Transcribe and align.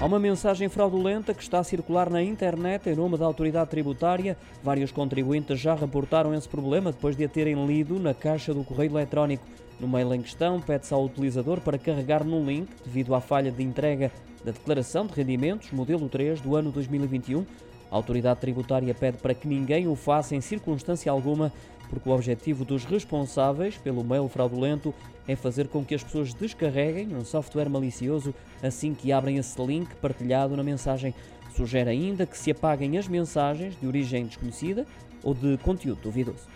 Há 0.00 0.06
uma 0.06 0.18
mensagem 0.18 0.66
fraudulenta 0.70 1.34
que 1.34 1.42
está 1.42 1.58
a 1.58 1.64
circular 1.64 2.08
na 2.08 2.22
internet 2.22 2.88
em 2.88 2.96
nome 2.96 3.18
da 3.18 3.26
autoridade 3.26 3.68
tributária. 3.68 4.34
Vários 4.62 4.90
contribuintes 4.90 5.60
já 5.60 5.74
reportaram 5.74 6.32
esse 6.32 6.48
problema 6.48 6.90
depois 6.90 7.14
de 7.14 7.22
a 7.22 7.28
terem 7.28 7.66
lido 7.66 8.00
na 8.00 8.14
caixa 8.14 8.54
do 8.54 8.64
correio 8.64 8.92
eletrónico. 8.92 9.44
No 9.78 9.86
mail 9.86 10.14
em 10.14 10.22
questão, 10.22 10.58
pede-se 10.58 10.94
ao 10.94 11.04
utilizador 11.04 11.60
para 11.60 11.76
carregar 11.76 12.24
no 12.24 12.42
link 12.42 12.70
devido 12.82 13.14
à 13.14 13.20
falha 13.20 13.52
de 13.52 13.62
entrega 13.62 14.10
da 14.42 14.52
declaração 14.52 15.06
de 15.06 15.12
rendimentos 15.12 15.70
modelo 15.70 16.08
3 16.08 16.40
do 16.40 16.56
ano 16.56 16.72
2021. 16.72 17.44
A 17.90 17.96
autoridade 17.96 18.40
tributária 18.40 18.94
pede 18.94 19.18
para 19.18 19.34
que 19.34 19.48
ninguém 19.48 19.88
o 19.88 19.96
faça 19.96 20.36
em 20.36 20.40
circunstância 20.40 21.10
alguma, 21.10 21.52
porque 21.88 22.08
o 22.08 22.12
objetivo 22.12 22.64
dos 22.64 22.84
responsáveis 22.84 23.76
pelo 23.76 24.04
mail 24.04 24.28
fraudulento 24.28 24.94
é 25.26 25.34
fazer 25.34 25.68
com 25.68 25.84
que 25.84 25.94
as 25.94 26.04
pessoas 26.04 26.32
descarreguem 26.32 27.14
um 27.14 27.24
software 27.24 27.68
malicioso 27.68 28.32
assim 28.62 28.94
que 28.94 29.12
abrem 29.12 29.38
esse 29.38 29.60
link 29.60 29.94
partilhado 29.96 30.56
na 30.56 30.62
mensagem. 30.62 31.14
Sugere 31.56 31.90
ainda 31.90 32.26
que 32.26 32.38
se 32.38 32.52
apaguem 32.52 32.96
as 32.96 33.08
mensagens 33.08 33.78
de 33.78 33.86
origem 33.86 34.26
desconhecida 34.26 34.86
ou 35.22 35.34
de 35.34 35.58
conteúdo 35.58 36.00
duvidoso. 36.02 36.48